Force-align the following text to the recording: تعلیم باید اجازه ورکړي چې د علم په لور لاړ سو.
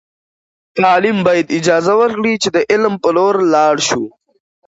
تعلیم 0.77 1.17
باید 1.27 1.47
اجازه 1.59 1.93
ورکړي 2.01 2.33
چې 2.43 2.49
د 2.55 2.57
علم 2.71 2.93
په 3.03 3.09
لور 3.17 3.35
لاړ 3.53 3.75
سو. 3.89 4.03